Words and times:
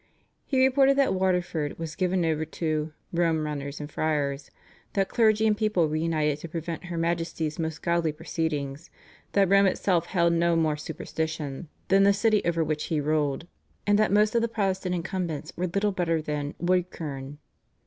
He 0.47 0.65
reported 0.65 0.97
that 0.97 1.13
Waterford 1.13 1.77
was 1.77 1.93
given 1.95 2.25
over 2.25 2.43
to 2.43 2.91
"Rome 3.13 3.45
runners 3.45 3.79
and 3.79 3.87
friars," 3.91 4.49
that 4.93 5.09
clergy 5.09 5.45
and 5.45 5.55
people 5.55 5.87
were 5.87 5.95
united 5.95 6.39
to 6.39 6.49
prevent 6.49 6.85
her 6.85 6.97
Majesty's 6.97 7.59
most 7.59 7.83
godly 7.83 8.11
proceedings, 8.11 8.89
that 9.33 9.47
"Rome 9.47 9.67
itself 9.67 10.07
held 10.07 10.33
no 10.33 10.55
more 10.55 10.75
superstition" 10.75 11.67
than 11.89 12.01
the 12.01 12.13
city 12.13 12.43
over 12.45 12.63
which 12.63 12.85
he 12.85 12.99
ruled, 12.99 13.45
and 13.85 13.99
that 13.99 14.11
most 14.11 14.33
of 14.33 14.41
the 14.41 14.47
Protestant 14.47 14.95
incumbents 14.95 15.53
were 15.55 15.67
little 15.67 15.91
better 15.91 16.19
than 16.19 16.55
"wood 16.57 16.89
kerne." 16.89 17.37